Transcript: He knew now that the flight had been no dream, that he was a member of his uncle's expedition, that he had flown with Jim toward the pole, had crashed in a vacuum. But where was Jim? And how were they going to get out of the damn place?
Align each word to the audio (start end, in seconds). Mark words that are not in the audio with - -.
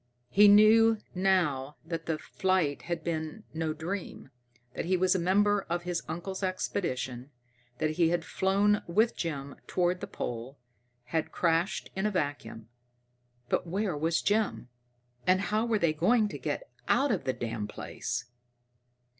He 0.31 0.47
knew 0.47 0.97
now 1.13 1.75
that 1.85 2.07
the 2.07 2.17
flight 2.17 2.81
had 2.89 3.03
been 3.03 3.43
no 3.53 3.71
dream, 3.71 4.31
that 4.73 4.85
he 4.85 4.97
was 4.97 5.13
a 5.13 5.19
member 5.19 5.61
of 5.69 5.83
his 5.83 6.01
uncle's 6.07 6.41
expedition, 6.41 7.29
that 7.77 7.91
he 7.91 8.09
had 8.09 8.25
flown 8.25 8.81
with 8.87 9.15
Jim 9.15 9.57
toward 9.67 9.99
the 10.01 10.07
pole, 10.07 10.57
had 11.03 11.31
crashed 11.31 11.91
in 11.95 12.07
a 12.07 12.11
vacuum. 12.11 12.67
But 13.47 13.67
where 13.67 13.95
was 13.95 14.23
Jim? 14.23 14.69
And 15.27 15.39
how 15.39 15.67
were 15.67 15.77
they 15.77 15.93
going 15.93 16.29
to 16.29 16.39
get 16.39 16.71
out 16.87 17.11
of 17.11 17.25
the 17.25 17.33
damn 17.33 17.67
place? 17.67 18.25